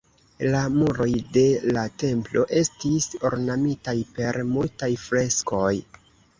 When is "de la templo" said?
1.35-2.47